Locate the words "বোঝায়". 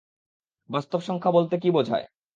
1.71-2.05